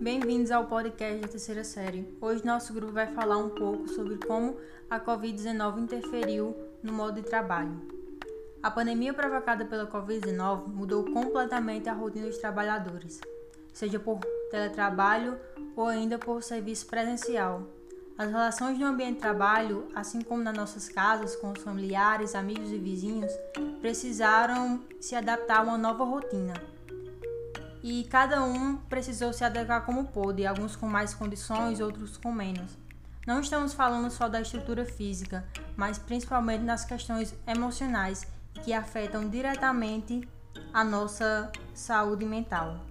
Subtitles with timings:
[0.00, 2.16] Bem-vindos ao podcast da terceira série.
[2.20, 4.56] Hoje nosso grupo vai falar um pouco sobre como
[4.88, 7.76] a Covid-19 interferiu no modo de trabalho.
[8.62, 13.20] A pandemia provocada pela Covid-19 mudou completamente a rotina dos trabalhadores,
[13.78, 14.18] seja por
[14.50, 15.38] teletrabalho
[15.76, 17.62] ou ainda por serviço presencial.
[18.18, 22.72] As relações no ambiente de trabalho, assim como nas nossas casas, com os familiares, amigos
[22.72, 23.32] e vizinhos,
[23.80, 26.54] precisaram se adaptar a uma nova rotina
[27.82, 32.76] e cada um precisou se adequar como pôde, alguns com mais condições, outros com menos.
[33.24, 38.26] Não estamos falando só da estrutura física, mas principalmente nas questões emocionais
[38.64, 40.28] que afetam diretamente
[40.74, 42.84] a nossa saúde mental.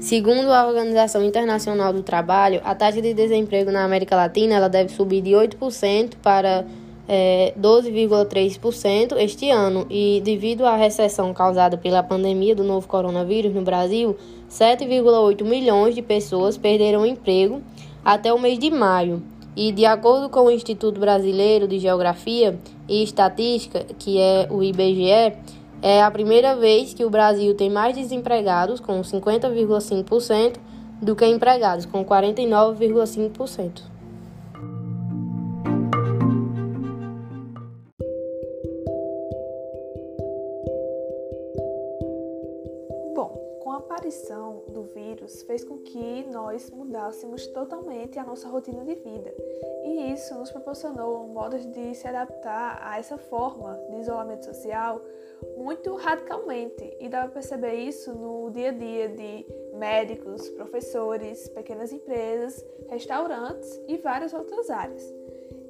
[0.00, 4.90] Segundo a Organização Internacional do Trabalho, a taxa de desemprego na América Latina ela deve
[4.90, 6.64] subir de 8% para
[7.06, 13.60] é, 12,3% este ano e, devido à recessão causada pela pandemia do novo coronavírus no
[13.60, 14.16] Brasil,
[14.50, 17.60] 7,8 milhões de pessoas perderam emprego
[18.02, 19.22] até o mês de maio.
[19.54, 25.34] E, de acordo com o Instituto Brasileiro de Geografia e Estatística, que é o IBGE,
[25.82, 30.56] é a primeira vez que o Brasil tem mais desempregados, com 50,5%,
[31.00, 33.82] do que empregados, com 49,5%.
[43.90, 49.34] Aparição do vírus fez com que nós mudássemos totalmente a nossa rotina de vida.
[49.84, 55.02] E isso nos proporcionou modos de se adaptar a essa forma de isolamento social
[55.56, 61.92] muito radicalmente e dá para perceber isso no dia a dia de médicos, professores, pequenas
[61.92, 65.02] empresas, restaurantes e várias outras áreas.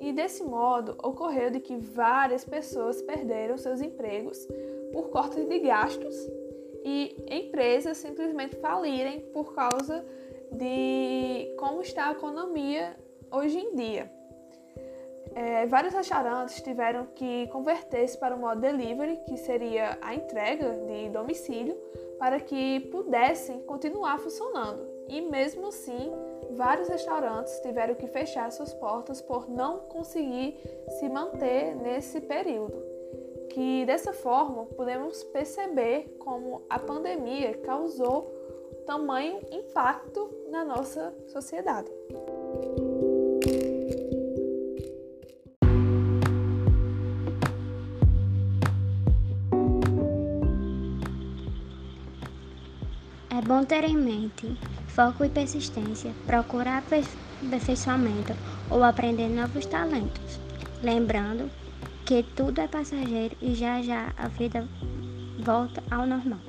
[0.00, 4.44] E desse modo ocorreu de que várias pessoas perderam seus empregos
[4.92, 6.16] por cortes de gastos
[6.88, 10.04] e empresas simplesmente falirem por causa
[10.52, 12.96] de como está a economia
[13.30, 14.18] hoje em dia
[15.34, 21.10] é, vários restaurantes tiveram que converter-se para o modo delivery, que seria a entrega de
[21.10, 21.76] domicílio,
[22.18, 24.84] para que pudessem continuar funcionando.
[25.08, 26.12] E mesmo assim,
[26.50, 30.58] vários restaurantes tiveram que fechar suas portas por não conseguir
[30.98, 32.97] se manter nesse período.
[33.50, 38.32] Que dessa forma podemos perceber como a pandemia causou
[38.86, 41.90] tamanho impacto na nossa sociedade.
[53.30, 58.32] É bom ter em mente foco e persistência, procurar aperfeiçoamento
[58.68, 60.40] ou aprender novos talentos.
[60.82, 61.48] Lembrando
[62.08, 64.66] que tudo é passageiro e já já a vida
[65.44, 66.40] volta ao normal.